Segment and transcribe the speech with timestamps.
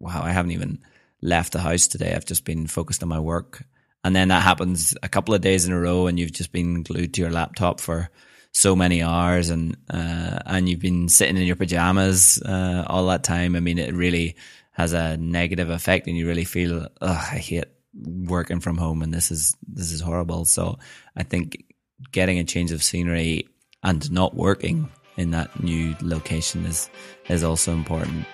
[0.00, 0.80] wow, I haven't even
[1.22, 2.14] left the house today.
[2.14, 3.64] I've just been focused on my work.
[4.02, 6.82] And then that happens a couple of days in a row and you've just been
[6.82, 8.08] glued to your laptop for
[8.52, 13.22] so many hours and, uh, and you've been sitting in your pajamas, uh, all that
[13.22, 13.54] time.
[13.54, 14.36] I mean, it really
[14.72, 19.12] has a negative effect and you really feel, oh, I hate working from home and
[19.12, 20.46] this is, this is horrible.
[20.46, 20.78] So
[21.14, 21.62] I think
[22.10, 23.48] getting a change of scenery
[23.82, 24.88] and not working
[25.18, 26.88] in that new location is,
[27.28, 28.24] is also important.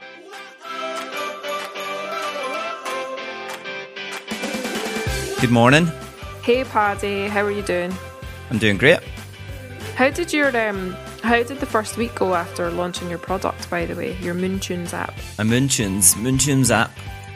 [5.41, 5.87] Good morning.
[6.43, 7.93] Hey Paddy, how are you doing?
[8.51, 9.01] I'm doing great.
[9.95, 13.85] How did your um how did the first week go after launching your product, by
[13.85, 15.13] the way, your Moontunes app?
[15.39, 16.91] A Moontunes, Moontunes app,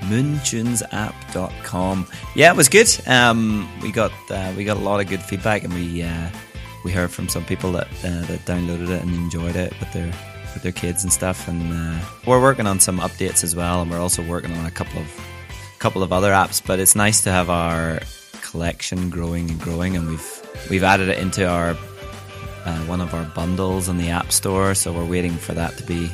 [0.04, 2.06] moontunesapp.com.
[2.34, 2.88] Yeah, it was good.
[3.06, 6.30] Um, we got uh, we got a lot of good feedback, and we uh,
[6.86, 10.10] we heard from some people that uh, that downloaded it and enjoyed it with their
[10.54, 11.48] with their kids and stuff.
[11.48, 14.70] And uh, we're working on some updates as well, and we're also working on a
[14.70, 15.06] couple of
[15.80, 16.62] couple of other apps.
[16.64, 17.98] But it's nice to have our
[18.42, 21.76] collection growing and growing, and we've we've added it into our
[22.64, 24.74] uh, one of our bundles in the App Store.
[24.74, 26.10] So we're waiting for that to be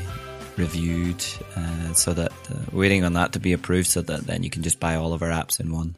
[0.57, 1.23] reviewed,
[1.55, 4.63] uh, so that uh, waiting on that to be approved, so that then you can
[4.63, 5.97] just buy all of our apps in one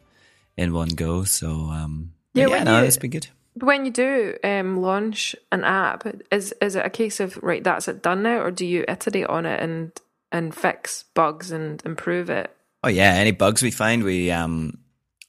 [0.57, 1.25] in one go.
[1.25, 3.29] So um, yeah, yeah no, it's been good.
[3.55, 7.89] When you do um, launch an app, is is it a case of right that's
[7.89, 9.93] it done now, or do you iterate on it and
[10.31, 12.55] and fix bugs and improve it?
[12.89, 14.79] Oh yeah, any bugs we find, we um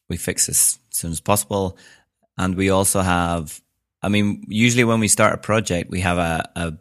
[0.07, 1.77] we fix as soon as possible,
[2.37, 3.59] and we also have.
[4.01, 6.73] I mean, usually when we start a project, we have a, a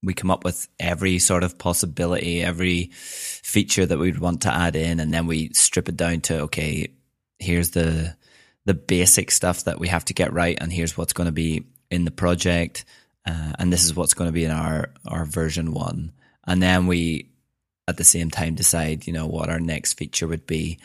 [0.00, 4.76] we come up with every sort of possibility, every feature that we'd want to add
[4.76, 6.94] in, and then we strip it down to okay,
[7.40, 8.14] here's the
[8.66, 11.66] the basic stuff that we have to get right, and here's what's going to be
[11.90, 12.84] in the project,
[13.26, 16.12] uh, and this is what's going to be in our our version one,
[16.46, 17.29] and then we
[17.90, 20.78] at the same time decide, you know, what our next feature would be,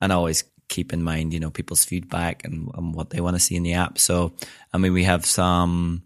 [0.00, 3.40] and always keep in mind, you know, people's feedback and, and what they want to
[3.40, 3.98] see in the app.
[3.98, 4.32] So,
[4.72, 6.04] I mean, we have some,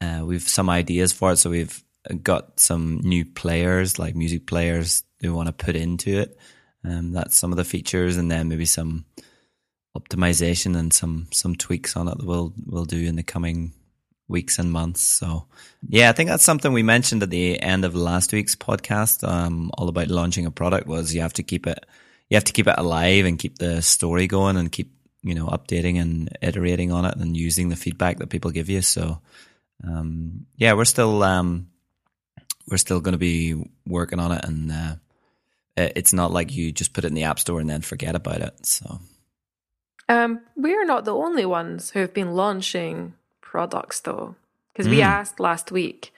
[0.00, 1.38] uh, we've some ideas for it.
[1.38, 1.82] So we've
[2.22, 6.38] got some new players, like music players, we want to put into it.
[6.84, 9.04] Um, that's some of the features, and then maybe some
[9.98, 13.72] optimization and some some tweaks on it that we'll we'll do in the coming
[14.28, 15.00] weeks and months.
[15.00, 15.46] So
[15.88, 19.70] yeah, I think that's something we mentioned at the end of last week's podcast, um,
[19.74, 21.86] all about launching a product was you have to keep it,
[22.28, 24.92] you have to keep it alive and keep the story going and keep,
[25.22, 28.82] you know, updating and iterating on it and using the feedback that people give you.
[28.82, 29.20] So,
[29.84, 31.68] um, yeah, we're still, um,
[32.68, 33.54] we're still going to be
[33.86, 34.96] working on it and, uh,
[35.76, 38.40] it's not like you just put it in the app store and then forget about
[38.40, 38.64] it.
[38.64, 38.98] So,
[40.08, 43.14] um, we are not the only ones who have been launching
[43.56, 44.34] products though?
[44.68, 44.90] Because mm.
[44.90, 46.12] we asked last week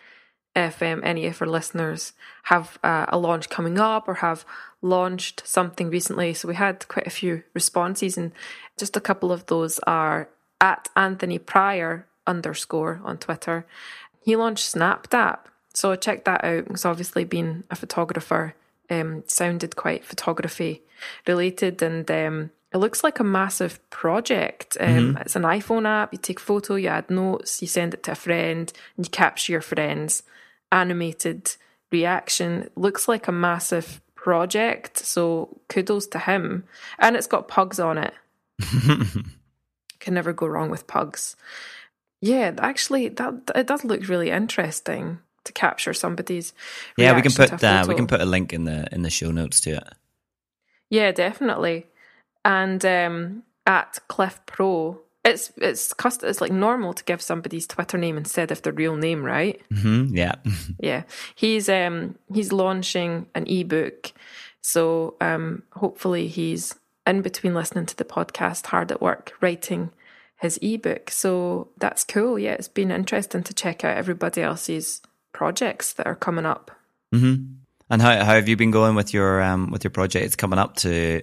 [0.56, 2.12] if um, any of our listeners
[2.44, 4.44] have uh, a launch coming up or have
[4.82, 6.34] launched something recently.
[6.34, 8.32] So we had quite a few responses, and
[8.76, 10.28] just a couple of those are
[10.60, 13.64] at Anthony Pryor underscore on Twitter.
[14.20, 15.38] He launched SnapDApp.
[15.72, 16.64] So check that out.
[16.68, 18.56] He's obviously been a photographer
[18.90, 20.82] um, sounded quite photography
[21.24, 24.76] related, and um, it looks like a massive project.
[24.78, 25.16] Um, mm-hmm.
[25.18, 26.12] It's an iPhone app.
[26.12, 29.10] You take a photo, you add notes, you send it to a friend, and you
[29.10, 30.22] capture your friend's
[30.70, 31.56] animated
[31.90, 32.64] reaction.
[32.64, 34.98] It looks like a massive project.
[34.98, 36.64] So kudos to him.
[36.98, 38.12] And it's got pugs on it.
[40.00, 41.36] Can never go wrong with pugs.
[42.20, 46.52] Yeah, actually, that it does look really interesting to capture somebody's.
[46.96, 49.30] Yeah, we can put uh, we can put a link in the in the show
[49.30, 49.84] notes to it.
[50.90, 51.86] Yeah, definitely
[52.48, 54.98] and um, at Cliff Pro.
[55.24, 58.96] It's it's cust- it's like normal to give somebody's Twitter name instead of their real
[58.96, 59.60] name, right?
[59.72, 60.36] Mm-hmm, yeah,
[60.80, 61.02] yeah.
[61.34, 64.12] He's um he's launching an ebook,
[64.62, 66.74] so um hopefully he's
[67.06, 69.90] in between listening to the podcast, hard at work writing
[70.40, 71.10] his ebook.
[71.10, 72.38] So that's cool.
[72.38, 76.70] Yeah, it's been interesting to check out everybody else's projects that are coming up.
[77.14, 77.54] Mm-hmm.
[77.90, 80.24] And how how have you been going with your um with your project?
[80.24, 81.22] It's coming up to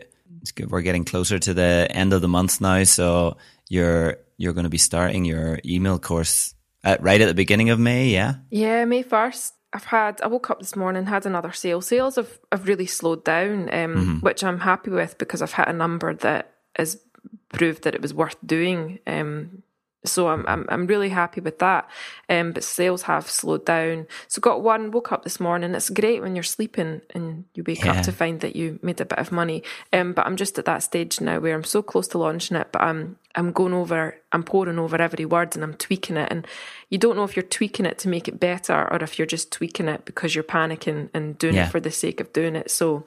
[0.68, 3.38] we're getting closer to the end of the month now, so
[3.69, 6.53] you're you're going to be starting your email course
[6.83, 8.36] at, right at the beginning of May, yeah?
[8.50, 9.53] Yeah, May first.
[9.74, 11.81] I've had I woke up this morning had another sale.
[11.81, 14.18] Sales have, have really slowed down, um, mm-hmm.
[14.19, 17.01] which I'm happy with because I've hit a number that is
[17.50, 19.00] proved that it was worth doing.
[19.06, 19.63] Um,
[20.07, 21.90] so I'm I'm I'm really happy with that.
[22.30, 24.07] Um, but sales have slowed down.
[24.28, 24.92] So got one.
[24.92, 25.75] Woke up this morning.
[25.75, 27.94] It's great when you're sleeping and you wake yeah.
[27.94, 29.63] up to find that you made a bit of money.
[29.94, 32.69] Um, but I'm just at that stage now where I'm so close to launching it,
[32.72, 34.16] but I'm I'm going over.
[34.31, 36.30] I'm poring over every word and I'm tweaking it.
[36.31, 36.48] And
[36.90, 39.51] you don't know if you're tweaking it to make it better or if you're just
[39.51, 41.68] tweaking it because you're panicking and doing yeah.
[41.68, 42.72] it for the sake of doing it.
[42.72, 43.06] So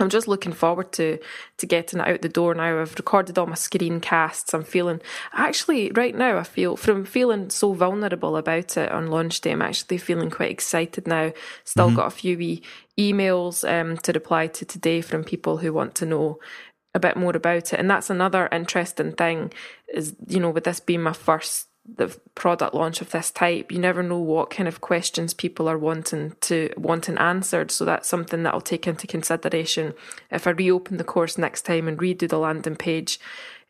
[0.00, 1.18] I'm just looking forward to
[1.58, 2.80] to getting it out the door now.
[2.80, 4.52] I've recorded all my screencasts.
[4.54, 5.00] I'm feeling
[5.32, 6.38] actually right now.
[6.38, 9.52] I feel from feeling so vulnerable about it on launch day.
[9.52, 11.32] I'm actually feeling quite excited now.
[11.64, 11.96] Still mm-hmm.
[11.96, 12.62] got a few wee
[12.98, 16.38] emails um, to reply to today from people who want to know
[16.94, 17.78] a bit more about it.
[17.78, 19.52] And that's another interesting thing
[19.92, 23.78] is you know with this being my first the product launch of this type, you
[23.78, 27.70] never know what kind of questions people are wanting to wanting answered.
[27.70, 29.94] So that's something that I'll take into consideration
[30.30, 33.18] if I reopen the course next time and redo the landing page.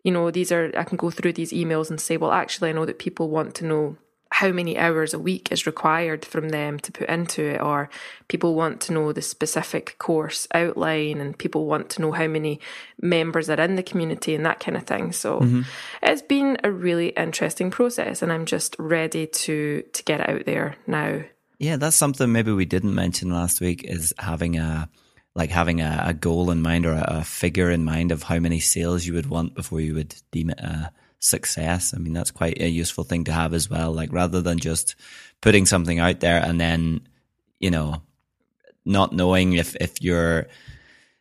[0.04, 2.72] You know, these are I can go through these emails and say, well, actually, I
[2.72, 3.96] know that people want to know
[4.32, 7.90] how many hours a week is required from them to put into it, or
[8.28, 12.58] people want to know the specific course outline, and people want to know how many
[13.00, 15.12] members are in the community and that kind of thing.
[15.12, 15.62] So mm-hmm.
[16.02, 20.46] it's been a really interesting process, and I'm just ready to to get it out
[20.46, 21.22] there now.
[21.58, 24.88] Yeah, that's something maybe we didn't mention last week is having a
[25.34, 28.38] like having a, a goal in mind or a, a, figure in mind of how
[28.38, 30.92] many sales you would want before you would deem it a
[31.22, 31.94] success.
[31.94, 33.92] I mean, that's quite a useful thing to have as well.
[33.92, 34.96] Like rather than just
[35.40, 37.06] putting something out there and then,
[37.60, 38.02] you know,
[38.84, 40.48] not knowing if, if you're,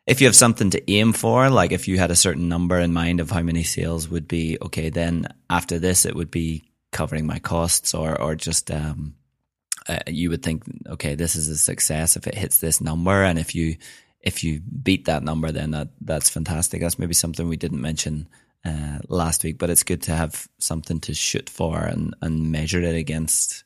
[0.07, 2.93] if you have something to aim for, like if you had a certain number in
[2.93, 7.27] mind of how many sales would be, okay, then after this, it would be covering
[7.27, 9.13] my costs or, or just, um,
[9.87, 13.23] uh, you would think, okay, this is a success if it hits this number.
[13.23, 13.77] And if you,
[14.19, 16.81] if you beat that number, then that, that's fantastic.
[16.81, 18.27] That's maybe something we didn't mention
[18.65, 22.81] uh, last week, but it's good to have something to shoot for and, and measure
[22.81, 23.63] it against.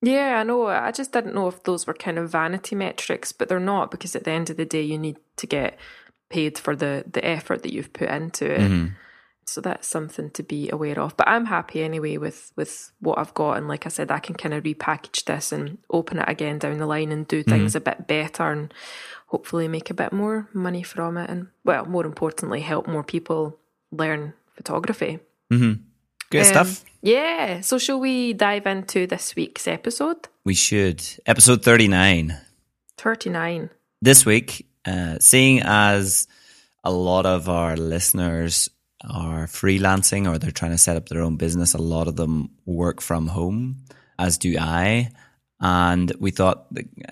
[0.00, 0.66] Yeah, I know.
[0.66, 4.16] I just didn't know if those were kind of vanity metrics, but they're not because
[4.16, 5.78] at the end of the day, you need to get
[6.28, 8.60] paid for the, the effort that you've put into it.
[8.60, 8.86] Mm-hmm.
[9.44, 11.16] So that's something to be aware of.
[11.16, 13.58] But I'm happy anyway with, with what I've got.
[13.58, 16.78] And like I said, I can kind of repackage this and open it again down
[16.78, 17.50] the line and do mm-hmm.
[17.50, 18.72] things a bit better and
[19.26, 21.28] hopefully make a bit more money from it.
[21.28, 23.58] And, well, more importantly, help more people
[23.92, 25.20] learn photography.
[25.52, 25.82] Mm-hmm.
[26.30, 26.84] Good um, stuff.
[27.02, 27.60] Yeah.
[27.60, 30.28] So, shall we dive into this week's episode?
[30.44, 31.04] We should.
[31.26, 32.36] Episode 39.
[32.96, 33.70] 39.
[34.00, 36.26] This week, uh, seeing as
[36.82, 38.68] a lot of our listeners
[39.08, 42.50] are freelancing or they're trying to set up their own business, a lot of them
[42.64, 43.84] work from home,
[44.18, 45.10] as do I.
[45.60, 46.66] And we thought,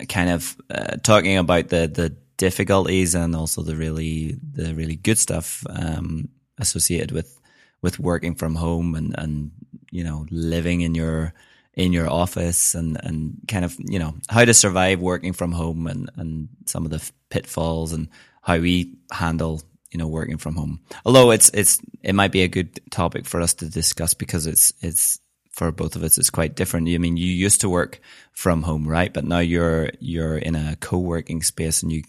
[0.09, 5.17] kind of uh, talking about the the difficulties and also the really the really good
[5.17, 6.27] stuff um,
[6.61, 7.37] associated with
[7.81, 9.51] with working from home and and
[9.91, 11.33] you know living in your
[11.73, 15.87] in your office and and kind of you know how to survive working from home
[15.87, 18.07] and and some of the pitfalls and
[18.41, 19.61] how we handle
[19.91, 20.79] you know working from home.
[21.05, 24.73] Although it's it's it might be a good topic for us to discuss because it's
[24.81, 25.19] it's
[25.49, 26.89] for both of us it's quite different.
[26.89, 27.99] I mean you used to work
[28.31, 29.13] from home right?
[29.13, 32.03] But now you're you're in a co-working space and you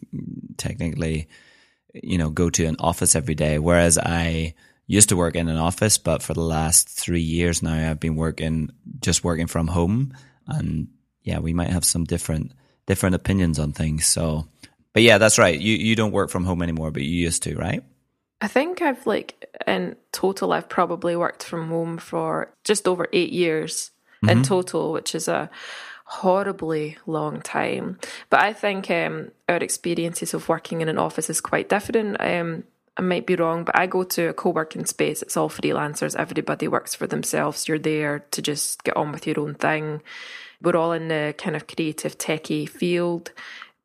[0.56, 1.28] technically
[1.94, 3.58] you know, go to an office every day.
[3.58, 4.54] Whereas I
[4.86, 8.16] used to work in an office, but for the last three years now, I've been
[8.16, 10.14] working, just working from home.
[10.46, 10.88] And
[11.22, 12.52] yeah, we might have some different,
[12.86, 14.06] different opinions on things.
[14.06, 14.46] So,
[14.92, 15.58] but yeah, that's right.
[15.58, 17.82] You, you don't work from home anymore, but you used to, right?
[18.40, 23.32] I think I've like in total, I've probably worked from home for just over eight
[23.32, 23.92] years
[24.22, 24.30] mm-hmm.
[24.30, 25.48] in total, which is a,
[26.20, 27.98] horribly long time.
[28.28, 32.18] But I think um, our experiences of working in an office is quite different.
[32.20, 32.64] Um,
[32.98, 35.22] I might be wrong, but I go to a co working space.
[35.22, 36.14] It's all freelancers.
[36.14, 37.66] Everybody works for themselves.
[37.66, 40.02] You're there to just get on with your own thing.
[40.60, 43.32] We're all in the kind of creative, techie field.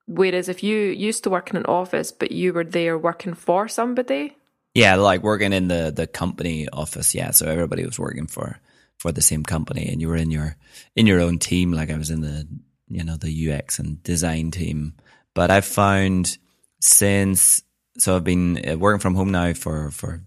[0.05, 3.69] Whereas if you used to work in an office, but you were there working for
[3.69, 4.35] somebody.
[4.75, 7.15] Yeah, like working in the, the company office.
[7.15, 7.31] Yeah.
[7.31, 8.59] So everybody was working for
[8.97, 10.55] for the same company and you were in your
[10.95, 12.47] in your own team like I was in the
[12.87, 14.93] you know the UX and design team.
[15.33, 16.37] But I've found
[16.81, 17.61] since
[17.99, 20.23] so I've been uh, working from home now for for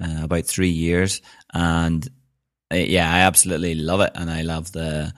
[0.00, 1.20] uh, about 3 years
[1.52, 2.06] and
[2.72, 5.12] uh, yeah I absolutely love it and I love the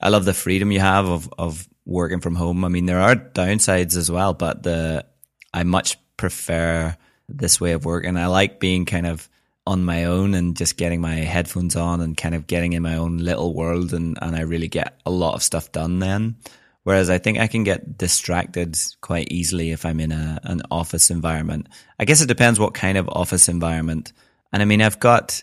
[0.00, 2.64] I love the freedom you have of of working from home.
[2.64, 5.06] I mean there are downsides as well but the
[5.52, 6.96] I much prefer
[7.28, 8.16] this way of working.
[8.16, 9.28] I like being kind of
[9.68, 12.96] on my own and just getting my headphones on and kind of getting in my
[12.96, 16.36] own little world and, and I really get a lot of stuff done then.
[16.84, 21.10] Whereas I think I can get distracted quite easily if I'm in a, an office
[21.10, 21.68] environment.
[22.00, 24.14] I guess it depends what kind of office environment.
[24.54, 25.42] And I mean, I've got,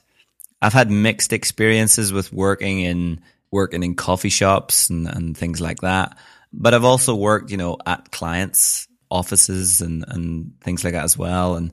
[0.60, 5.82] I've had mixed experiences with working in, working in coffee shops and, and things like
[5.82, 6.18] that.
[6.52, 11.16] But I've also worked, you know, at clients' offices and, and things like that as
[11.16, 11.58] well.
[11.58, 11.72] And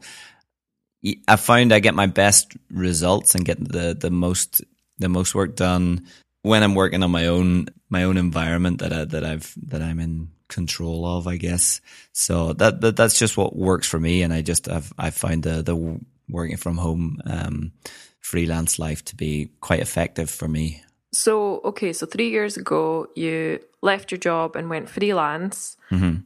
[1.26, 4.62] I find I get my best results and get the, the most
[4.98, 6.06] the most work done
[6.42, 9.98] when I'm working on my own my own environment that I, that I've that I'm
[10.00, 11.80] in control of, I guess.
[12.12, 15.42] So that, that that's just what works for me, and I just have I find
[15.42, 17.72] the the working from home um,
[18.20, 20.82] freelance life to be quite effective for me.
[21.12, 25.76] So okay, so three years ago you left your job and went freelance.
[25.90, 26.20] Mm-hmm.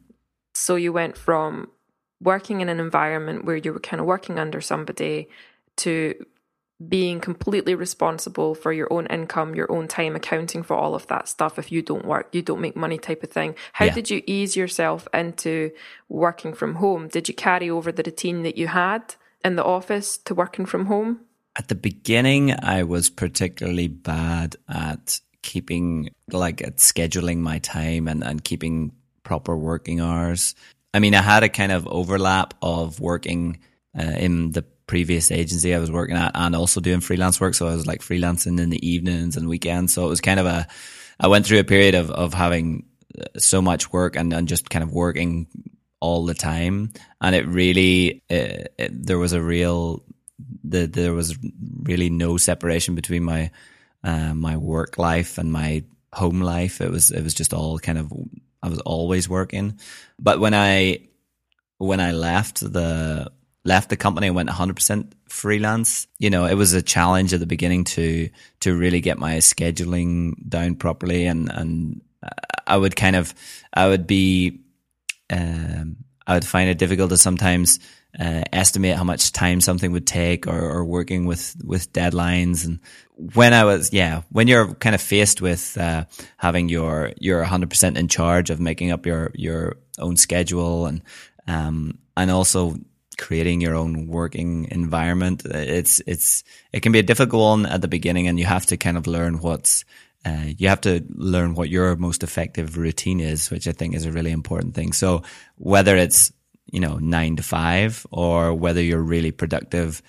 [0.53, 1.69] So you went from
[2.21, 5.29] working in an environment where you were kind of working under somebody
[5.77, 6.15] to
[6.87, 11.27] being completely responsible for your own income, your own time, accounting for all of that
[11.27, 11.57] stuff.
[11.57, 13.55] If you don't work, you don't make money, type of thing.
[13.73, 13.93] How Yeah.
[13.93, 15.71] did you ease yourself into
[16.07, 17.07] working from home?
[17.07, 20.85] Did you carry over the routine that you had in the office to working from
[20.85, 21.21] home?
[21.55, 28.23] At the beginning, I was particularly bad at keeping, like, at scheduling my time and,
[28.23, 28.91] and keeping
[29.23, 30.53] proper working hours.
[30.93, 33.59] I mean, I had a kind of overlap of working
[33.97, 37.53] uh, in the previous agency I was working at and also doing freelance work.
[37.53, 39.93] So I was like freelancing in the evenings and weekends.
[39.93, 40.67] So it was kind of a,
[41.19, 42.85] I went through a period of, of having
[43.19, 45.47] uh, so much work and, and just kind of working
[45.99, 46.93] all the time.
[47.19, 50.03] And it really, it, it, there was a real,
[50.63, 51.37] the, there was
[51.83, 53.51] really no separation between my,
[54.03, 56.79] uh, my work life and my home life.
[56.79, 58.13] It was, it was just all kind of,
[58.67, 59.79] I was always working.
[60.19, 60.99] But when I,
[61.77, 63.31] when I left the,
[63.63, 67.45] left the company and went 100% freelance, you know, it was a challenge at the
[67.45, 68.29] beginning to,
[68.61, 71.25] to really get my scheduling down properly.
[71.25, 72.01] And, and
[72.65, 73.33] I would kind of,
[73.73, 74.59] I would be,
[75.29, 77.79] um, I would find it difficult to sometimes
[78.19, 82.65] uh, estimate how much time something would take or, or working with, with deadlines.
[82.65, 82.79] And
[83.15, 86.05] when I was, yeah, when you're kind of faced with, uh,
[86.37, 91.03] having your, you're 100% in charge of making up your, your own schedule and,
[91.47, 92.75] um, and also
[93.17, 97.87] creating your own working environment, it's, it's, it can be a difficult one at the
[97.87, 99.85] beginning and you have to kind of learn what's,
[100.25, 104.05] uh, you have to learn what your most effective routine is, which I think is
[104.05, 104.91] a really important thing.
[104.91, 105.21] So
[105.55, 106.31] whether it's,
[106.71, 110.01] you know, nine to five or whether you're really productive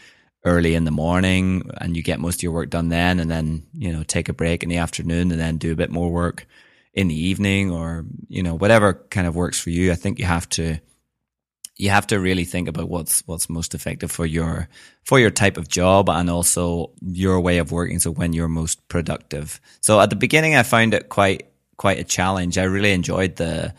[0.44, 3.66] early in the morning and you get most of your work done then and then,
[3.72, 6.46] you know, take a break in the afternoon and then do a bit more work
[6.94, 9.92] in the evening or, you know, whatever kind of works for you.
[9.92, 10.80] I think you have to,
[11.78, 14.68] you have to really think about what's what's most effective for your
[15.04, 18.86] for your type of job and also your way of working so when you're most
[18.88, 21.46] productive so at the beginning i found it quite
[21.76, 23.72] quite a challenge i really enjoyed the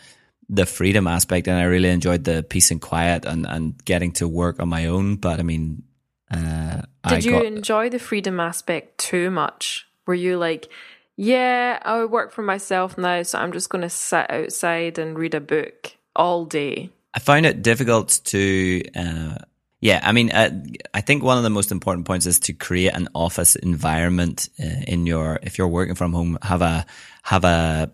[0.50, 4.28] the freedom aspect and i really enjoyed the peace and quiet and and getting to
[4.28, 5.84] work on my own but i mean
[6.32, 9.88] uh Did I you got, enjoy the freedom aspect too much?
[10.06, 10.70] Were you like,
[11.16, 15.34] yeah, I work for myself now, so I'm just going to sit outside and read
[15.34, 16.90] a book all day?
[17.14, 19.36] I found it difficult to, uh,
[19.82, 20.50] yeah, I mean, uh,
[20.94, 24.66] I think one of the most important points is to create an office environment uh,
[24.88, 26.86] in your, if you're working from home, have a,
[27.24, 27.92] have a,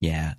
[0.00, 0.34] yeah,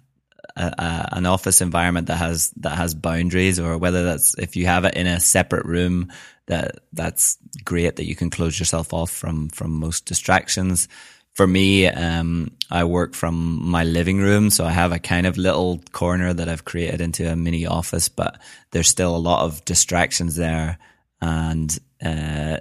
[0.56, 4.86] a, an office environment that has, that has boundaries or whether that's, if you have
[4.86, 6.12] it in a separate room,
[6.48, 10.88] that, that's great that you can close yourself off from, from most distractions.
[11.34, 15.38] For me, um, I work from my living room, so I have a kind of
[15.38, 18.40] little corner that I've created into a mini office, but
[18.72, 20.78] there's still a lot of distractions there,
[21.20, 22.60] and uh,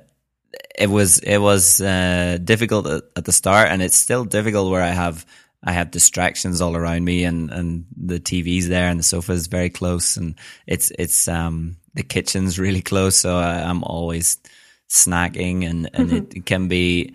[0.76, 4.82] it was it was uh, difficult at, at the start, and it's still difficult where
[4.82, 5.24] I have
[5.64, 9.46] I have distractions all around me, and and the TV's there, and the sofa is
[9.46, 10.34] very close, and
[10.66, 14.38] it's it's um the kitchen's really close, so I, I'm always
[14.88, 17.14] snacking, and and it, it can be.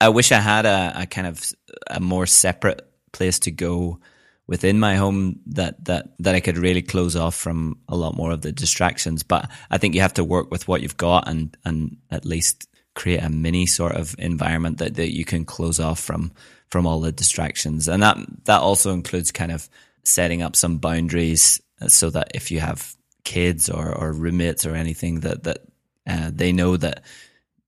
[0.00, 1.42] I wish I had a, a kind of
[1.86, 3.98] a more separate place to go
[4.46, 8.30] within my home that, that, that I could really close off from a lot more
[8.30, 9.22] of the distractions.
[9.22, 12.68] But I think you have to work with what you've got and, and at least
[12.94, 16.32] create a mini sort of environment that, that you can close off from,
[16.70, 17.88] from all the distractions.
[17.88, 19.68] And that, that also includes kind of
[20.04, 22.94] setting up some boundaries so that if you have
[23.24, 25.58] kids or, or roommates or anything that, that,
[26.06, 27.02] uh, they know that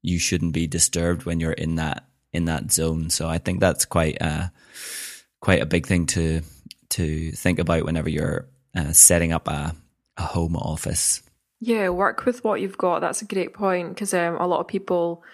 [0.03, 3.11] you shouldn't be disturbed when you're in that in that zone.
[3.11, 4.53] So I think that's quite a
[5.41, 6.43] quite a big thing to
[6.91, 9.75] to think about whenever you're uh, setting up a
[10.17, 11.23] a home office.
[11.61, 13.01] Yeah, work with what you've got.
[13.01, 15.25] That's a great point because um, a lot of people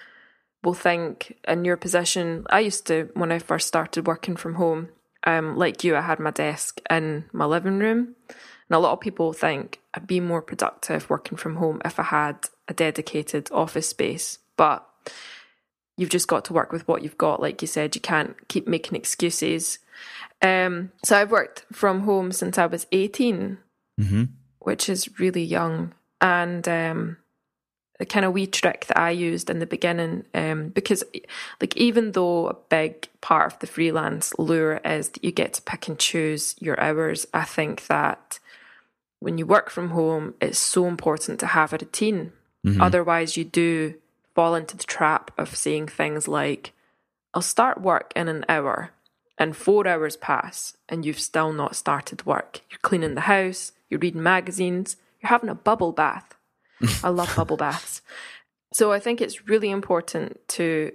[0.64, 2.44] will think in your position.
[2.50, 4.88] I used to when I first started working from home.
[5.26, 9.00] Um, like you, I had my desk in my living room, and a lot of
[9.00, 12.36] people think I'd be more productive working from home if I had
[12.68, 14.38] a dedicated office space.
[14.56, 14.86] But
[15.96, 17.40] you've just got to work with what you've got.
[17.40, 19.78] Like you said, you can't keep making excuses.
[20.42, 23.58] Um, so I've worked from home since I was 18,
[24.00, 24.24] Mm-hmm.
[24.58, 25.94] which is really young.
[26.20, 27.16] And um,
[28.00, 31.04] a kind of wee trick that I used in the beginning, um, because
[31.60, 35.62] like even though a big part of the freelance lure is that you get to
[35.62, 38.40] pick and choose your hours, I think that
[39.20, 42.32] when you work from home, it's so important to have a routine.
[42.66, 42.80] Mm-hmm.
[42.80, 43.94] Otherwise, you do
[44.34, 46.72] fall into the trap of saying things like,
[47.32, 48.90] I'll start work in an hour,
[49.38, 52.60] and four hours pass, and you've still not started work.
[52.70, 56.33] You're cleaning the house, you're reading magazines, you're having a bubble bath.
[57.02, 58.02] I love bubble baths.
[58.72, 60.92] So I think it's really important to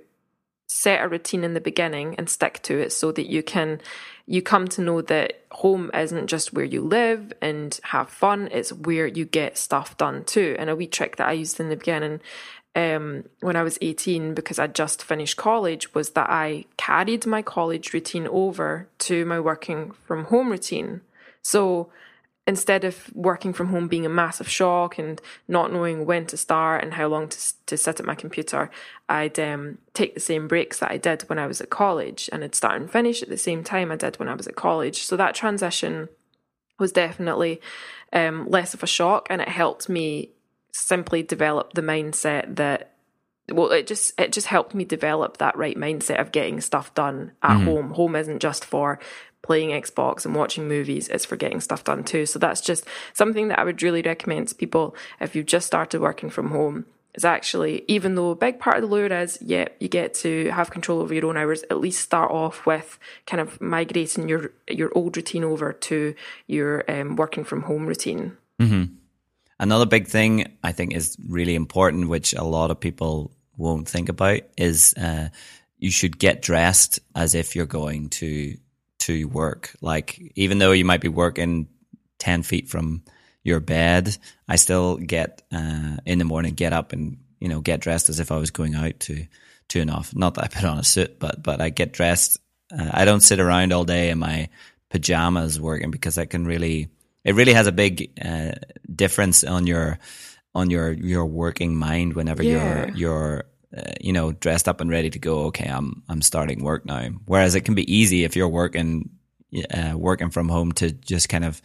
[0.70, 3.82] set a routine in the beginning and stick to it so that you can
[4.28, 8.72] you come to know that home isn't just where you live and have fun it's
[8.72, 11.76] where you get stuff done too and a wee trick that i used in the
[11.76, 12.22] beginning
[12.76, 17.42] um, when i was 18 because i'd just finished college was that i carried my
[17.42, 21.02] college routine over to my working from home routine
[21.42, 21.90] so
[22.50, 26.84] instead of working from home being a massive shock and not knowing when to start
[26.84, 27.38] and how long to,
[27.68, 28.72] to sit at my computer,
[29.08, 32.44] I'd um, take the same breaks that I did when I was at college and
[32.44, 35.04] I'd start and finish at the same time I did when I was at college.
[35.04, 36.10] So that transition
[36.80, 37.62] was definitely
[38.12, 40.32] um, less of a shock and it helped me
[40.72, 42.96] simply develop the mindset that
[43.52, 47.32] well it just it just helped me develop that right mindset of getting stuff done
[47.42, 47.64] at mm.
[47.64, 49.00] home home isn't just for
[49.42, 52.26] playing Xbox and watching movies, it's for getting stuff done too.
[52.26, 56.02] So that's just something that I would really recommend to people if you've just started
[56.02, 56.86] working from home.
[57.16, 60.52] Is actually, even though a big part of the lure is, yeah, you get to
[60.52, 64.52] have control over your own hours, at least start off with kind of migrating your
[64.70, 66.14] your old routine over to
[66.46, 68.38] your um, working from home routine.
[68.62, 68.94] Mm-hmm.
[69.60, 74.08] Another big thing I think is really important, which a lot of people won't think
[74.08, 75.30] about, is uh,
[75.80, 78.56] you should get dressed as if you're going to
[79.10, 79.76] to work.
[79.82, 81.68] Like, even though you might be working
[82.20, 83.04] 10 feet from
[83.44, 84.16] your bed,
[84.48, 88.20] I still get, uh, in the morning, get up and, you know, get dressed as
[88.20, 89.26] if I was going out to,
[89.70, 90.16] to off.
[90.16, 92.40] Not that I put on a suit, but, but I get dressed.
[92.72, 94.50] Uh, I don't sit around all day in my
[94.92, 96.90] pajamas working because that can really,
[97.24, 98.52] it really has a big, uh,
[98.94, 99.98] difference on your,
[100.54, 102.86] on your, your working mind whenever yeah.
[102.86, 103.46] you're, you're,
[103.76, 105.46] uh, you know, dressed up and ready to go.
[105.46, 107.10] Okay, I'm I'm starting work now.
[107.26, 109.10] Whereas it can be easy if you're working
[109.72, 111.62] uh, working from home to just kind of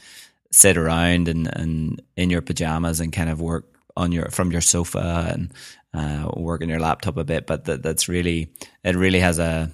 [0.50, 4.60] sit around and, and in your pajamas and kind of work on your from your
[4.60, 5.52] sofa and
[5.92, 7.46] uh, work on your laptop a bit.
[7.46, 8.48] But that, that's really
[8.82, 9.70] it really has a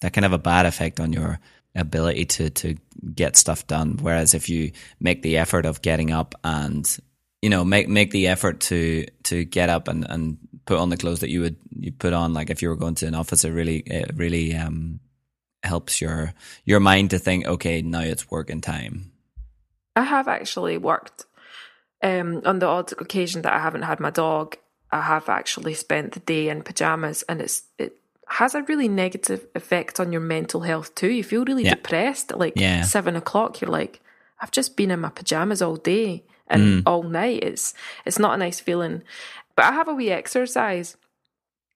[0.00, 1.38] that kind of a bad effect on your
[1.74, 2.76] ability to to
[3.14, 3.98] get stuff done.
[4.00, 6.86] Whereas if you make the effort of getting up and
[7.40, 10.96] you know make make the effort to to get up and and put on the
[10.96, 13.44] clothes that you would you put on like if you were going to an office
[13.44, 15.00] it really it really um
[15.62, 16.32] helps your
[16.64, 19.12] your mind to think okay now it's working time
[19.96, 21.26] i have actually worked
[22.02, 24.56] um on the odd occasion that i haven't had my dog
[24.90, 27.96] i have actually spent the day in pajamas and it's it
[28.28, 31.74] has a really negative effect on your mental health too you feel really yeah.
[31.74, 32.82] depressed at like yeah.
[32.82, 34.00] seven o'clock you're like
[34.40, 36.82] i've just been in my pajamas all day and mm.
[36.86, 39.02] all night it's it's not a nice feeling
[39.56, 40.96] but I have a wee exercise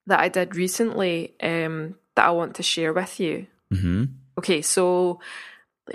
[0.07, 3.47] that I did recently um, that I want to share with you.
[3.73, 4.05] Mm-hmm.
[4.39, 5.21] Okay, so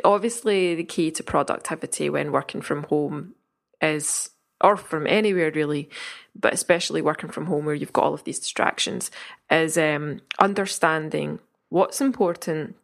[0.04, 3.36] obviously the key to productivity when working from home
[3.82, 4.30] is,
[4.62, 5.90] or from anywhere really,
[6.36, 9.12] but especially working from home where you've got all of these distractions,
[9.50, 11.40] is um, understanding
[11.70, 12.76] what's important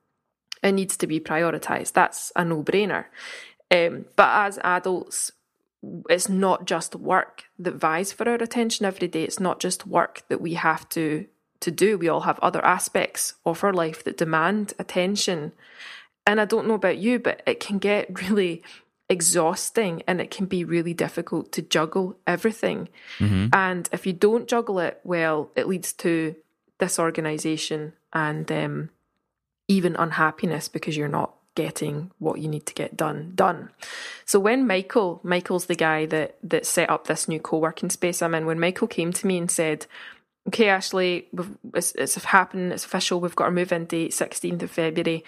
[0.63, 1.93] and needs to be prioritized.
[1.93, 3.05] That's a no brainer.
[3.69, 5.31] Um, but as adults,
[6.09, 9.23] it's not just work that vies for our attention every day.
[9.23, 11.25] It's not just work that we have to
[11.59, 11.97] to do.
[11.97, 15.53] We all have other aspects of our life that demand attention.
[16.25, 18.63] And I don't know about you, but it can get really
[19.09, 22.89] exhausting and it can be really difficult to juggle everything.
[23.19, 23.47] Mm-hmm.
[23.53, 26.35] And if you don't juggle it well, it leads to
[26.77, 28.89] disorganization and um,
[29.67, 33.69] even unhappiness because you're not getting what you need to get done done.
[34.25, 38.35] So when Michael, Michael's the guy that that set up this new co-working space I'm
[38.35, 39.87] in, when Michael came to me and said,
[40.47, 41.27] "Okay, Ashley,
[41.73, 43.19] it's, it's happening, it's official.
[43.19, 45.25] We've got our move-in date, 16th of February."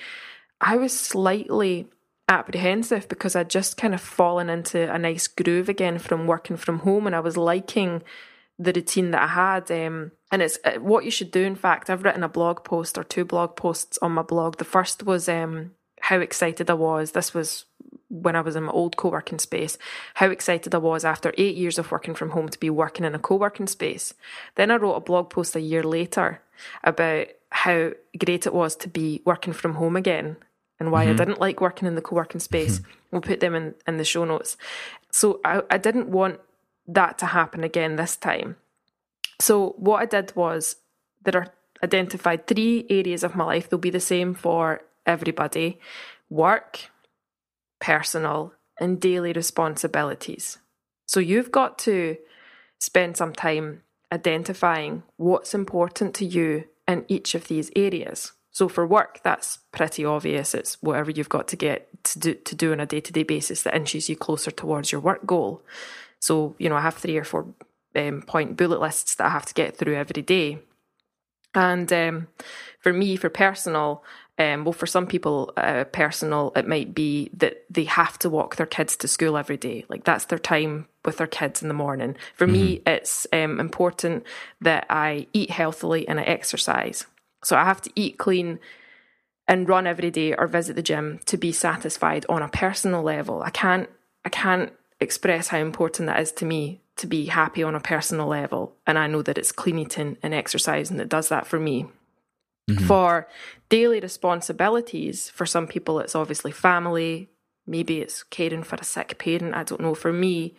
[0.62, 1.88] I was slightly
[2.28, 6.80] apprehensive because I'd just kind of fallen into a nice groove again from working from
[6.80, 8.04] home, and I was liking
[8.60, 9.72] the routine that I had.
[9.72, 11.44] Um, and it's uh, what you should do.
[11.44, 14.58] In fact, I've written a blog post or two blog posts on my blog.
[14.58, 17.12] The first was um, how excited I was.
[17.12, 17.65] This was
[18.09, 19.77] when I was in my old co working space,
[20.15, 23.15] how excited I was after eight years of working from home to be working in
[23.15, 24.13] a co working space.
[24.55, 26.41] Then I wrote a blog post a year later
[26.83, 30.38] about how great it was to be working from home again
[30.79, 31.13] and why mm-hmm.
[31.13, 32.79] I didn't like working in the co working space.
[32.79, 32.91] Mm-hmm.
[33.12, 34.57] We'll put them in, in the show notes.
[35.12, 36.39] So I, I didn't want
[36.88, 38.55] that to happen again this time.
[39.39, 40.77] So what I did was
[41.23, 41.47] there are
[41.83, 43.69] identified three areas of my life.
[43.69, 45.80] They'll be the same for everybody:
[46.30, 46.91] work,
[47.80, 50.60] personal, and daily responsibilities.
[51.06, 52.17] So you've got to
[52.80, 58.32] spend some time identifying what's important to you in each of these areas.
[58.52, 60.54] So for work, that's pretty obvious.
[60.54, 63.24] It's whatever you've got to get to do, to do on a day to day
[63.24, 65.62] basis that inches you closer towards your work goal.
[66.19, 67.48] So, you know, I have three or four
[67.95, 70.60] um, point bullet lists that I have to get through every day.
[71.54, 72.28] And um,
[72.80, 74.04] for me, for personal,
[74.39, 78.56] um, well, for some people, uh, personal, it might be that they have to walk
[78.56, 79.84] their kids to school every day.
[79.89, 82.15] Like that's their time with their kids in the morning.
[82.36, 82.54] For mm-hmm.
[82.54, 84.25] me, it's um, important
[84.62, 87.06] that I eat healthily and I exercise.
[87.43, 88.60] So I have to eat clean
[89.45, 93.41] and run every day or visit the gym to be satisfied on a personal level.
[93.41, 93.89] I can't,
[94.23, 94.71] I can't
[95.02, 98.75] express how important that is to me to be happy on a personal level.
[98.88, 101.88] And I know that it's clean eating and exercise and it does that for me.
[102.69, 102.86] Mm-hmm.
[102.86, 103.27] For
[103.69, 107.29] daily responsibilities, for some people, it's obviously family.
[107.67, 109.55] Maybe it's caring for a sick parent.
[109.55, 109.95] I don't know.
[109.95, 110.55] For me,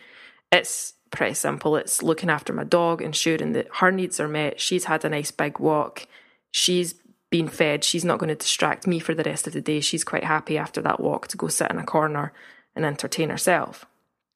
[0.53, 1.77] it's pretty simple.
[1.77, 4.61] It's looking after my dog, ensuring that her needs are met.
[4.61, 6.07] She's had a nice big walk.
[6.51, 6.95] She's
[7.31, 7.85] been fed.
[7.85, 9.81] She's not going to distract me for the rest of the day.
[9.81, 12.33] She's quite happy after that walk to go sit in a corner
[12.75, 13.87] and entertain herself.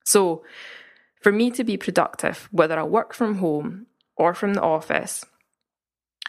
[0.05, 0.45] So,
[1.23, 5.25] for me to be productive, whether I work from home or from the office,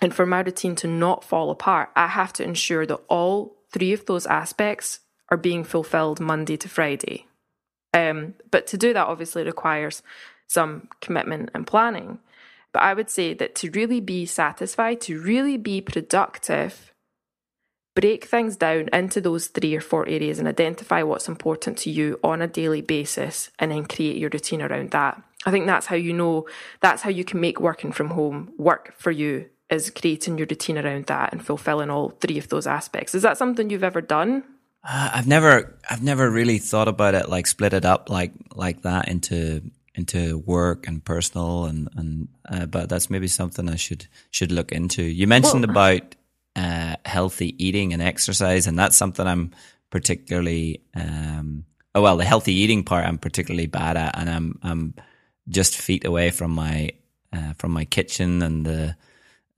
[0.01, 3.93] and for my routine to not fall apart, I have to ensure that all three
[3.93, 7.27] of those aspects are being fulfilled Monday to Friday.
[7.93, 10.03] Um, but to do that obviously requires
[10.47, 12.19] some commitment and planning.
[12.73, 16.93] But I would say that to really be satisfied, to really be productive,
[17.95, 22.19] break things down into those three or four areas and identify what's important to you
[22.21, 25.21] on a daily basis and then create your routine around that.
[25.45, 26.47] I think that's how you know,
[26.81, 30.77] that's how you can make working from home work for you is creating your routine
[30.77, 33.15] around that and fulfilling all three of those aspects.
[33.15, 34.43] Is that something you've ever done?
[34.83, 38.83] Uh, I've never, I've never really thought about it like split it up like like
[38.83, 39.63] that into
[39.95, 42.27] into work and personal and and.
[42.47, 45.01] Uh, but that's maybe something I should should look into.
[45.01, 46.15] You mentioned well, about
[46.55, 49.51] uh, healthy eating and exercise, and that's something I'm
[49.89, 50.81] particularly.
[50.93, 54.93] Um, oh well, the healthy eating part I'm particularly bad at, and I'm I'm
[55.49, 56.91] just feet away from my
[57.33, 58.95] uh, from my kitchen and the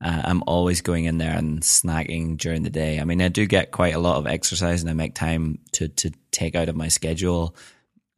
[0.00, 3.00] uh, I'm always going in there and snacking during the day.
[3.00, 5.88] I mean, I do get quite a lot of exercise, and I make time to
[5.88, 7.56] to take out of my schedule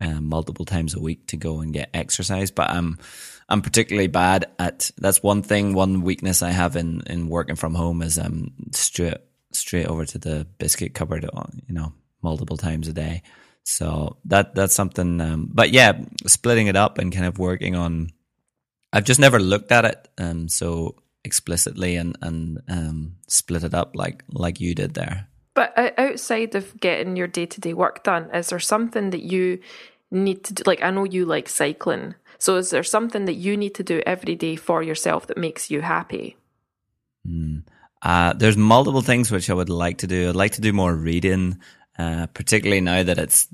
[0.00, 2.50] um, multiple times a week to go and get exercise.
[2.50, 2.98] But I'm
[3.48, 4.90] I'm particularly bad at.
[4.98, 9.14] That's one thing, one weakness I have in in working from home is I'm straight
[9.52, 13.22] straight over to the biscuit cupboard, uh, you know, multiple times a day.
[13.62, 15.18] So that that's something.
[15.20, 18.10] Um, but yeah, splitting it up and kind of working on.
[18.92, 20.08] I've just never looked at it.
[20.18, 25.28] Um, so explicitly and and um, split it up like like you did there.
[25.54, 29.60] But outside of getting your day to day work done, is there something that you
[30.10, 30.62] need to do?
[30.66, 34.02] Like I know you like cycling, so is there something that you need to do
[34.06, 36.36] every day for yourself that makes you happy?
[37.26, 37.64] Mm.
[38.02, 40.30] Uh, there's multiple things which I would like to do.
[40.30, 41.58] I'd like to do more reading,
[41.98, 43.46] uh, particularly now that it's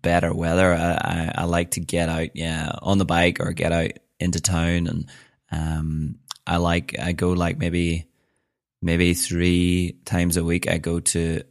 [0.00, 0.72] better weather.
[0.72, 4.40] I, I, I, like to get out, yeah, on the bike or get out into
[4.40, 5.10] town and
[5.52, 8.06] um, I like I go like maybe
[8.82, 10.68] maybe three times a week.
[10.68, 11.42] I go to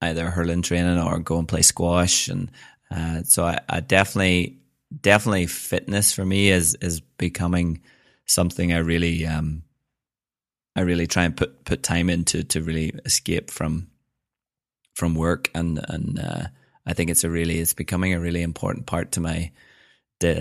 [0.00, 2.50] either hurling training or go and play squash, and
[2.90, 4.58] uh, so I, I, definitely
[5.02, 7.82] definitely fitness for me is is becoming
[8.26, 9.62] something I really um
[10.76, 13.88] I really try and put put time into to really escape from
[14.94, 16.46] from work and and uh,
[16.86, 19.50] I think it's a really it's becoming a really important part to my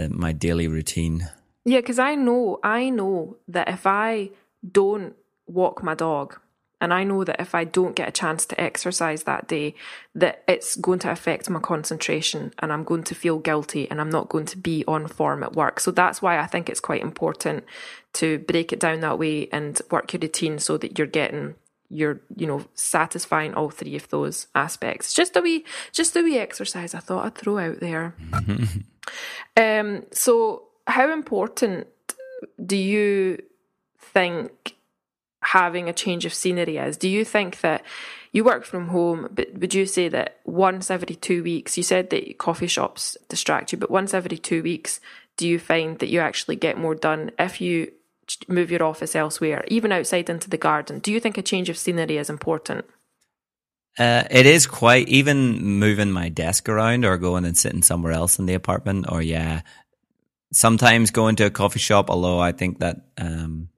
[0.10, 1.28] my daily routine.
[1.66, 4.30] Yeah, because I know, I know that if I
[4.72, 5.16] don't
[5.48, 6.40] walk my dog,
[6.82, 9.76] and I know that if I don't get a chance to exercise that day,
[10.14, 14.10] that it's going to affect my concentration and I'm going to feel guilty and I'm
[14.10, 15.80] not going to be on form at work.
[15.80, 17.64] So that's why I think it's quite important
[18.14, 21.56] to break it down that way and work your routine so that you're getting
[21.90, 26.40] you're you know satisfying all three of those aspects just a wee just a wee
[26.40, 28.16] exercise i thought i'd throw out there
[29.58, 31.88] um so how important
[32.64, 33.42] do you
[34.00, 34.76] think
[35.44, 36.98] having a change of scenery is?
[36.98, 37.84] Do you think that
[38.32, 42.10] you work from home, but would you say that once every two weeks, you said
[42.10, 45.00] that coffee shops distract you, but once every two weeks,
[45.38, 47.92] do you find that you actually get more done if you
[48.50, 51.00] move your office elsewhere, even outside into the garden?
[51.00, 52.86] Do you think a change of scenery is important?
[53.98, 58.38] Uh, it is quite even moving my desk around or going and sitting somewhere else
[58.38, 59.62] in the apartment or yeah
[60.52, 63.70] sometimes going to a coffee shop, although I think that um,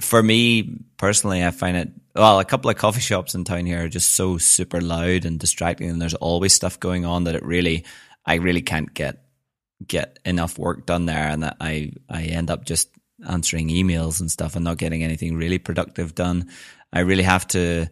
[0.00, 2.40] for me personally, I find it well.
[2.40, 5.90] A couple of coffee shops in town here are just so super loud and distracting,
[5.90, 7.84] and there's always stuff going on that it really,
[8.24, 9.24] I really can't get
[9.86, 12.90] get enough work done there, and that I I end up just
[13.26, 16.48] answering emails and stuff and not getting anything really productive done.
[16.92, 17.88] I really have to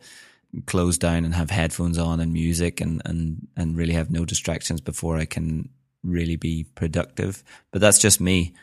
[0.67, 4.81] close down and have headphones on and music and and and really have no distractions
[4.81, 5.69] before I can
[6.07, 7.43] really be productive.
[7.71, 8.55] But that's just me.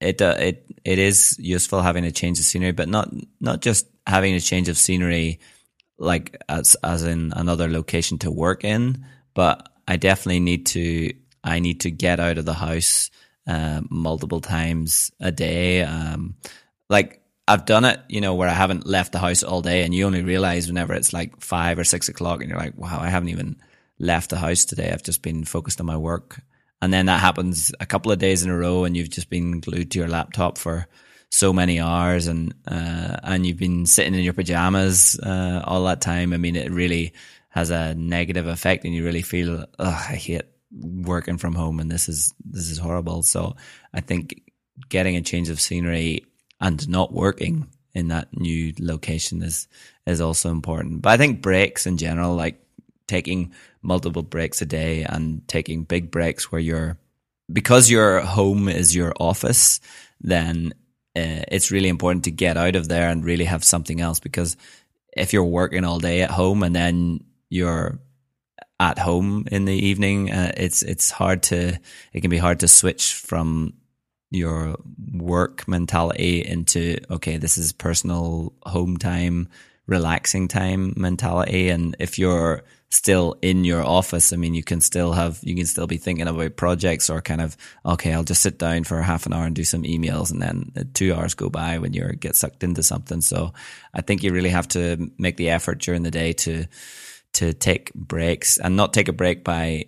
[0.00, 3.86] It uh, it it is useful having a change of scenery, but not not just
[4.06, 5.40] having a change of scenery
[5.98, 11.60] like as as in another location to work in, but I definitely need to I
[11.60, 13.10] need to get out of the house
[13.46, 15.82] uh, multiple times a day.
[15.82, 16.34] Um,
[16.90, 19.94] like I've done it, you know, where I haven't left the house all day, and
[19.94, 23.08] you only realize whenever it's like five or six o'clock, and you're like, "Wow, I
[23.08, 23.56] haven't even
[23.98, 24.90] left the house today.
[24.90, 26.40] I've just been focused on my work."
[26.82, 29.60] And then that happens a couple of days in a row, and you've just been
[29.60, 30.86] glued to your laptop for
[31.30, 36.00] so many hours, and uh, and you've been sitting in your pajamas uh, all that
[36.00, 36.32] time.
[36.32, 37.14] I mean, it really
[37.48, 41.90] has a negative effect, and you really feel, "Oh, I hate working from home, and
[41.90, 43.56] this is this is horrible." So
[43.94, 44.42] I think
[44.88, 46.26] getting a change of scenery
[46.60, 49.68] and not working in that new location is
[50.06, 51.02] is also important.
[51.02, 52.60] But I think breaks in general, like
[53.06, 53.52] taking
[53.86, 56.98] multiple breaks a day and taking big breaks where you're
[57.52, 59.80] because your home is your office,
[60.20, 60.72] then
[61.16, 64.18] uh, it's really important to get out of there and really have something else.
[64.18, 64.56] Because
[65.16, 68.00] if you're working all day at home and then you're
[68.80, 71.78] at home in the evening, uh, it's it's hard to
[72.12, 73.74] it can be hard to switch from
[74.30, 74.76] your
[75.12, 79.48] work mentality into okay this is personal home time
[79.86, 84.32] relaxing time mentality and if you're still in your office.
[84.32, 87.40] I mean you can still have you can still be thinking about projects or kind
[87.40, 90.40] of okay i'll just sit down for half an hour and do some emails and
[90.40, 93.20] then uh, two hours go by when you get sucked into something.
[93.20, 93.52] So
[93.94, 96.66] i think you really have to make the effort during the day to
[97.34, 99.86] to take breaks and not take a break by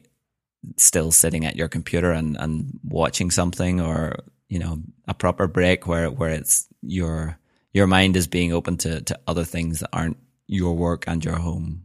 [0.77, 4.17] still sitting at your computer and, and watching something or
[4.49, 7.39] you know a proper break where where it's your
[7.73, 11.37] your mind is being open to to other things that aren't your work and your
[11.37, 11.85] home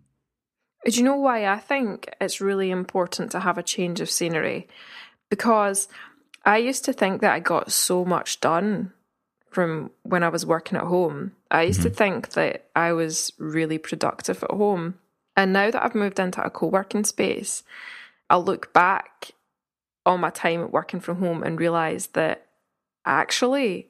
[0.85, 4.67] do you know why i think it's really important to have a change of scenery
[5.29, 5.87] because
[6.45, 8.91] i used to think that i got so much done
[9.49, 11.89] from when i was working at home i used mm-hmm.
[11.89, 14.95] to think that i was really productive at home
[15.35, 17.63] and now that i've moved into a co-working space
[18.33, 19.31] I'll look back
[20.07, 22.47] on my time working from home and realize that
[23.05, 23.89] actually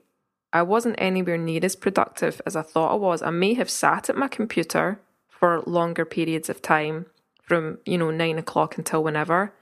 [0.52, 3.22] I wasn't anywhere near as productive as I thought I was.
[3.22, 5.00] I may have sat at my computer
[5.44, 7.06] for longer periods of time
[7.42, 9.54] from, you know, nine o'clock until whenever.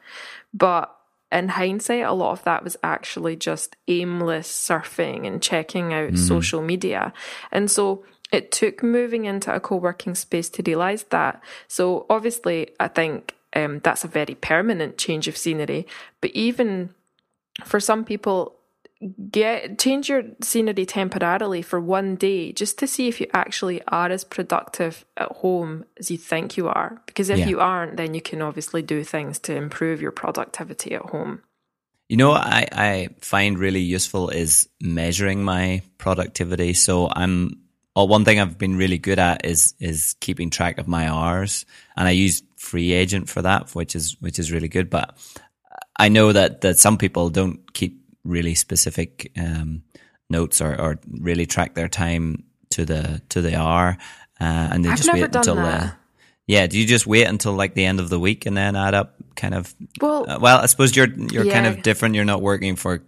[0.54, 0.96] But
[1.32, 6.18] in hindsight, a lot of that was actually just aimless surfing and checking out mm-hmm.
[6.18, 7.12] social media.
[7.52, 11.42] And so it took moving into a co working space to realize that.
[11.68, 15.88] So obviously, I think um, that's a very permanent change of scenery.
[16.22, 16.94] But even
[17.66, 18.54] for some people,
[19.32, 24.10] get change your scenery temporarily for one day just to see if you actually are
[24.10, 27.02] as productive at home as you think you are.
[27.06, 27.48] Because if yeah.
[27.48, 31.42] you aren't, then you can obviously do things to improve your productivity at home.
[32.10, 36.74] You know, I, I find really useful is measuring my productivity.
[36.74, 37.62] So I'm
[37.96, 41.66] well, one thing I've been really good at is is keeping track of my hours,
[41.98, 44.90] and I use Free Agent for that, which is which is really good.
[44.90, 45.18] But
[45.98, 49.84] I know that that some people don't keep really specific um,
[50.30, 53.98] notes or, or really track their time to the to the hour,
[54.40, 55.60] uh, and they I've just wait until.
[55.60, 55.92] Uh,
[56.48, 58.94] yeah, do you just wait until like the end of the week and then add
[58.94, 59.74] up kind of?
[60.02, 61.54] Well, uh, well, I suppose you're you're yeah.
[61.54, 62.16] kind of different.
[62.16, 63.04] You're not working for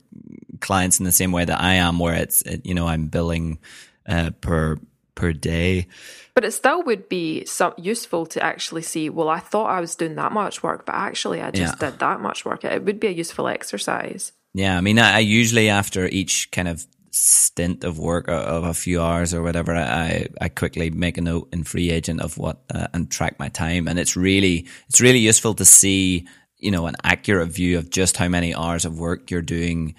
[0.61, 3.59] clients in the same way that I am, where it's it, you know I'm billing
[4.07, 4.77] uh, per
[5.15, 5.87] per day.
[6.35, 9.09] But it still would be some useful to actually see.
[9.09, 11.89] Well, I thought I was doing that much work, but actually, I just yeah.
[11.89, 12.63] did that much work.
[12.63, 14.31] It would be a useful exercise.
[14.53, 18.73] Yeah, I mean, I, I usually after each kind of stint of work of a
[18.73, 22.61] few hours or whatever, I I quickly make a note in Free Agent of what
[22.73, 26.85] uh, and track my time, and it's really it's really useful to see you know
[26.85, 29.95] an accurate view of just how many hours of work you're doing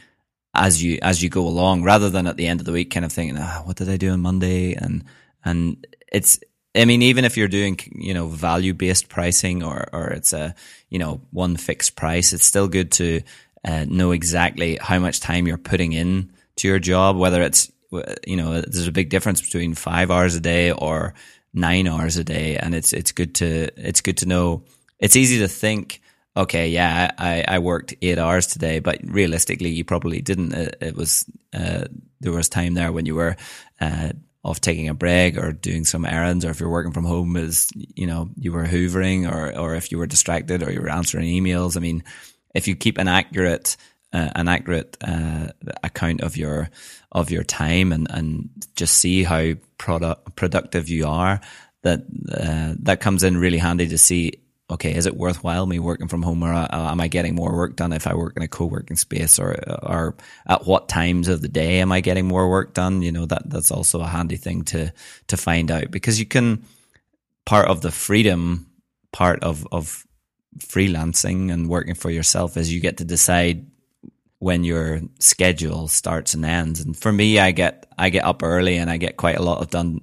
[0.54, 3.04] as you as you go along, rather than at the end of the week, kind
[3.04, 4.74] of thinking, ah, what did I do on Monday?
[4.74, 5.04] And
[5.44, 6.38] and it's
[6.76, 10.56] I mean, even if you're doing, you know, value based pricing or, or it's a,
[10.90, 13.22] you know, one fixed price, it's still good to
[13.64, 17.70] uh, know exactly how much time you're putting in to your job, whether it's,
[18.26, 21.14] you know, there's a big difference between five hours a day or
[21.52, 22.56] nine hours a day.
[22.56, 24.64] And it's, it's good to, it's good to know.
[24.98, 26.00] It's easy to think,
[26.36, 30.52] okay, yeah, I, I worked eight hours today, but realistically, you probably didn't.
[30.52, 31.84] It, it was uh,
[32.20, 33.36] there was time there when you were
[33.80, 34.10] uh,
[34.44, 37.70] of taking a break or doing some errands, or if you're working from home, is
[37.74, 41.26] you know you were hoovering, or or if you were distracted, or you were answering
[41.26, 41.76] emails.
[41.76, 42.02] I mean,
[42.54, 43.76] if you keep an accurate
[44.12, 45.48] uh, an accurate uh,
[45.82, 46.70] account of your
[47.10, 51.40] of your time and and just see how product productive you are,
[51.82, 52.00] that
[52.32, 54.40] uh, that comes in really handy to see
[54.70, 57.76] okay, is it worthwhile me working from home, or uh, am I getting more work
[57.76, 61.48] done if I work in a co-working space, or or at what times of the
[61.48, 63.02] day am I getting more work done?
[63.02, 64.92] You know that that's also a handy thing to
[65.26, 66.64] to find out because you can
[67.44, 68.70] part of the freedom
[69.12, 70.06] part of of
[70.58, 73.66] freelancing and working for yourself is you get to decide
[74.38, 76.80] when your schedule starts and ends.
[76.80, 79.60] And for me, I get I get up early and I get quite a lot
[79.60, 80.00] of done.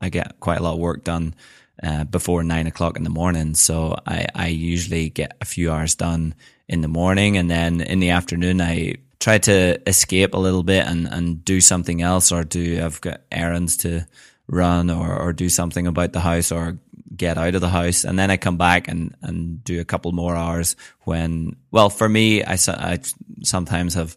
[0.00, 1.34] I get quite a lot of work done
[1.82, 3.54] uh, before nine o'clock in the morning.
[3.54, 6.34] So I, I usually get a few hours done
[6.68, 10.86] in the morning and then in the afternoon I try to escape a little bit
[10.86, 14.06] and, and do something else or do I've got errands to
[14.48, 16.78] run or, or do something about the house or
[17.14, 18.04] get out of the house.
[18.04, 22.08] And then I come back and, and do a couple more hours when, well, for
[22.08, 22.98] me, I, I
[23.42, 24.16] sometimes have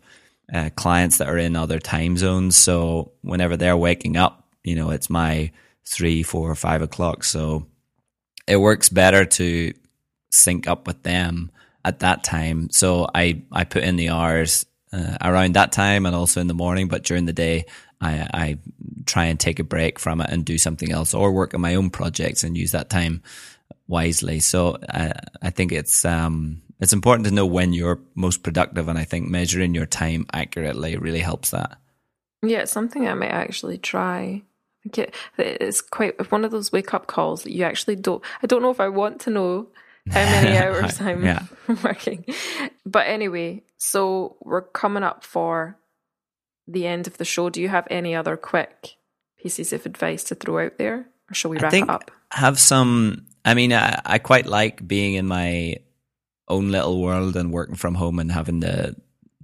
[0.54, 2.58] uh, clients that are in other time zones.
[2.58, 5.52] So whenever they're waking up, you know, it's my
[5.86, 7.23] three, four, five o'clock.
[7.23, 7.67] So
[8.47, 9.73] it works better to
[10.32, 11.52] sync up with them
[11.86, 12.69] at that time.
[12.71, 16.54] So I, I put in the hours uh, around that time and also in the
[16.54, 17.65] morning, but during the day,
[18.02, 18.58] I, I
[19.06, 21.75] try and take a break from it and do something else or work on my
[21.75, 23.21] own projects and use that time
[23.88, 24.39] wisely.
[24.39, 28.88] So I, uh, I think it's, um, it's important to know when you're most productive.
[28.88, 31.78] And I think measuring your time accurately really helps that.
[32.41, 34.43] Yeah, it's something I might actually try
[34.97, 38.23] it, it's quite one of those wake up calls that you actually don't.
[38.41, 39.67] I don't know if I want to know
[40.10, 41.44] how many hours I'm yeah.
[41.84, 42.26] working.
[42.86, 45.78] But anyway, so we're coming up for
[46.68, 47.50] the end of the show.
[47.50, 48.96] Do you have any other quick
[49.42, 52.12] pieces of advice to throw out there, or shall we wrap it up?
[52.32, 53.26] Have some.
[53.46, 55.78] I mean, I, I quite like being in my
[56.48, 58.96] own little world and working from home and having the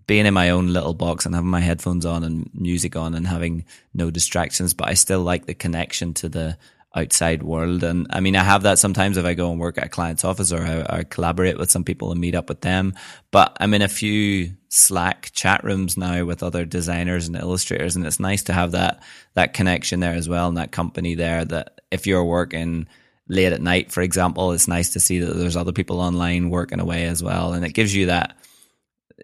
[0.08, 3.26] being in my own little box and having my headphones on and music on and
[3.26, 6.58] having no distractions, but I still like the connection to the
[6.96, 7.84] outside world.
[7.84, 10.24] And I mean, I have that sometimes if I go and work at a client's
[10.24, 12.94] office or I, I, collaborate with some people and meet up with them.
[13.32, 18.06] But I'm in a few Slack chat rooms now with other designers and illustrators, and
[18.06, 19.04] it's nice to have that
[19.34, 21.46] that connection there as well, and that company there.
[21.46, 22.88] That if you're working
[23.28, 26.80] late at night, for example, it's nice to see that there's other people online working
[26.80, 28.38] away as well, and it gives you that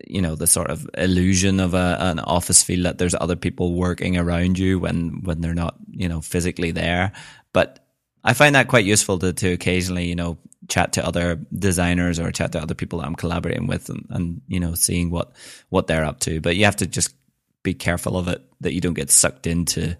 [0.07, 3.75] you know the sort of illusion of a, an office feel that there's other people
[3.75, 7.11] working around you when when they're not you know physically there
[7.53, 7.85] but
[8.23, 10.37] i find that quite useful to, to occasionally you know
[10.67, 14.41] chat to other designers or chat to other people that i'm collaborating with and, and
[14.47, 15.31] you know seeing what
[15.69, 17.15] what they're up to but you have to just
[17.63, 19.95] be careful of it that you don't get sucked into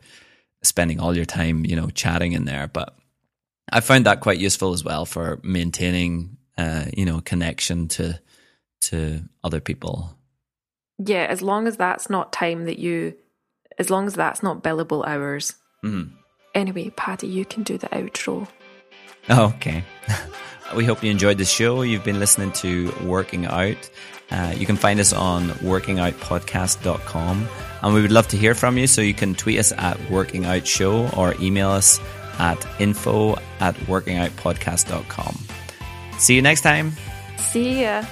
[0.64, 2.96] spending all your time you know chatting in there but
[3.72, 8.20] i found that quite useful as well for maintaining uh, you know connection to
[8.82, 10.18] to other people.
[11.00, 13.16] Yeah, as long as that's not time that you,
[13.80, 15.56] as long as that's not billable hours.
[15.84, 16.12] Mm.
[16.54, 18.48] Anyway, Paddy, you can do the outro.
[19.30, 19.84] Okay.
[20.76, 21.82] we hope you enjoyed the show.
[21.82, 23.90] You've been listening to Working Out.
[24.32, 27.48] Uh, you can find us on workingoutpodcast.com.
[27.82, 28.88] And we would love to hear from you.
[28.88, 32.00] So you can tweet us at Working Out Show or email us
[32.40, 35.38] at info at workingoutpodcast.com.
[36.18, 36.94] See you next time.
[37.38, 38.06] See ya.